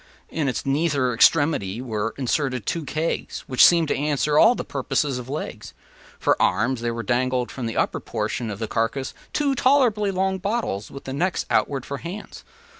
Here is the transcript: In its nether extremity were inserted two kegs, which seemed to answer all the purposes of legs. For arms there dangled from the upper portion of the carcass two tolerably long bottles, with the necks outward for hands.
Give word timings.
In 0.29 0.47
its 0.49 0.65
nether 0.65 1.13
extremity 1.13 1.79
were 1.79 2.15
inserted 2.17 2.65
two 2.65 2.85
kegs, 2.85 3.41
which 3.45 3.63
seemed 3.63 3.87
to 3.89 3.95
answer 3.95 4.35
all 4.39 4.55
the 4.55 4.65
purposes 4.65 5.19
of 5.19 5.29
legs. 5.29 5.75
For 6.17 6.41
arms 6.41 6.81
there 6.81 7.03
dangled 7.03 7.51
from 7.51 7.67
the 7.67 7.77
upper 7.77 7.99
portion 7.99 8.49
of 8.49 8.57
the 8.57 8.67
carcass 8.67 9.13
two 9.31 9.53
tolerably 9.53 10.09
long 10.09 10.39
bottles, 10.39 10.89
with 10.89 11.03
the 11.03 11.13
necks 11.13 11.45
outward 11.51 11.85
for 11.85 11.97
hands. 11.99 12.43